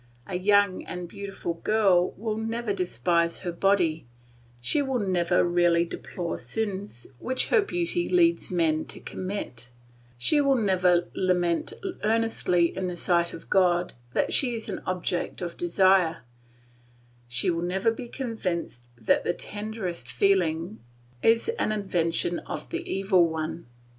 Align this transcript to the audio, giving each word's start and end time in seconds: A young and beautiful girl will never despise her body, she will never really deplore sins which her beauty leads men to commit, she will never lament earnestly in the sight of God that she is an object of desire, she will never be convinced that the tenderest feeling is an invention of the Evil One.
A 0.25 0.33
young 0.33 0.83
and 0.85 1.07
beautiful 1.07 1.53
girl 1.53 2.13
will 2.17 2.35
never 2.35 2.73
despise 2.73 3.41
her 3.41 3.51
body, 3.51 4.07
she 4.59 4.81
will 4.81 4.97
never 4.97 5.43
really 5.43 5.85
deplore 5.85 6.39
sins 6.39 7.05
which 7.19 7.49
her 7.49 7.61
beauty 7.61 8.09
leads 8.09 8.49
men 8.49 8.85
to 8.85 8.99
commit, 8.99 9.69
she 10.17 10.41
will 10.41 10.55
never 10.55 11.07
lament 11.13 11.73
earnestly 12.03 12.75
in 12.75 12.87
the 12.87 12.95
sight 12.95 13.31
of 13.31 13.47
God 13.51 13.93
that 14.13 14.33
she 14.33 14.55
is 14.55 14.69
an 14.69 14.81
object 14.87 15.39
of 15.39 15.55
desire, 15.55 16.23
she 17.27 17.51
will 17.51 17.61
never 17.61 17.91
be 17.91 18.07
convinced 18.07 18.89
that 18.97 19.23
the 19.23 19.33
tenderest 19.35 20.07
feeling 20.07 20.79
is 21.21 21.47
an 21.59 21.71
invention 21.71 22.39
of 22.39 22.67
the 22.71 22.83
Evil 22.91 23.27
One. 23.27 23.67